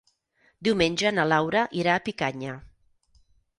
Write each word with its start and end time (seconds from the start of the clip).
Diumenge 0.67 1.11
na 1.17 1.27
Laura 1.33 1.67
irà 1.83 1.93
a 1.99 2.03
Picanya. 2.09 2.57